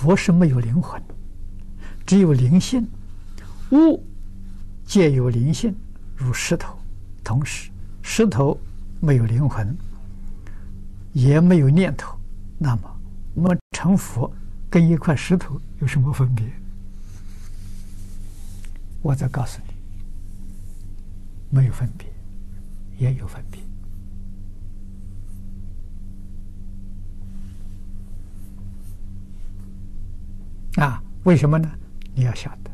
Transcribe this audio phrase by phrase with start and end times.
[0.00, 0.98] 佛是没有灵魂，
[2.06, 2.88] 只有灵性。
[3.72, 4.02] 物
[4.86, 5.74] 皆有灵性，
[6.16, 6.74] 如石头。
[7.22, 8.58] 同时，石头
[8.98, 9.76] 没有灵魂，
[11.12, 12.18] 也没有念头。
[12.56, 13.00] 那么，
[13.34, 14.32] 我们成佛
[14.70, 16.50] 跟一块石头有什么分别？
[19.02, 19.74] 我再告诉你，
[21.50, 22.08] 没有分别，
[22.96, 23.60] 也有分别。
[30.76, 31.70] 啊，为什么呢？
[32.14, 32.70] 你要晓得，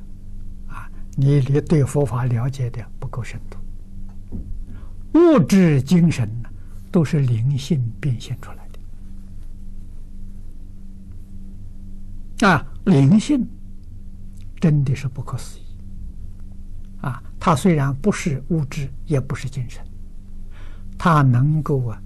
[0.72, 3.58] 啊，你你对佛法了解的不够深度。
[5.14, 6.48] 物质精神呢，
[6.90, 8.68] 都是灵性变现出来
[12.38, 12.48] 的。
[12.48, 13.46] 啊，灵性
[14.60, 15.62] 真的是不可思议。
[17.00, 19.84] 啊，它虽然不是物质，也不是精神，
[20.98, 22.02] 它能够啊，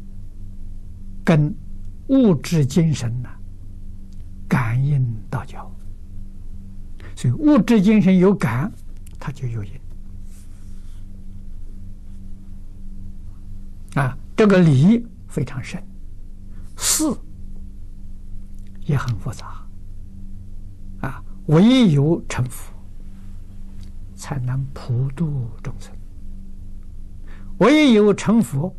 [1.24, 1.54] 跟
[2.08, 3.28] 物质精神呢
[4.48, 5.70] 感应道交。
[7.14, 8.72] 所以物质精神有感，
[9.18, 9.70] 它就有因。
[13.94, 15.82] 啊，这个理非常深，
[16.76, 17.04] 事
[18.86, 19.66] 也很复杂。
[21.00, 22.72] 啊，唯有成佛，
[24.14, 25.92] 才能普度众生；
[27.58, 28.74] 唯有成佛，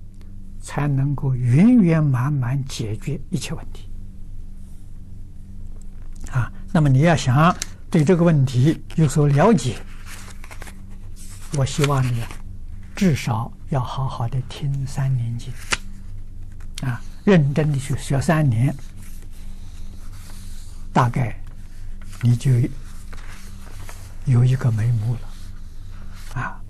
[0.62, 3.90] 才能够圆圆满满解决一切问题。
[6.32, 7.54] 啊，那么你要想。
[7.92, 9.76] 对这个问题有所了解，
[11.58, 12.24] 我希望你
[12.96, 15.52] 至少要好好的听三年经，
[16.88, 18.74] 啊，认真的去学三年，
[20.94, 21.38] 大概
[22.22, 22.50] 你就
[24.24, 26.62] 有一个眉目了，啊。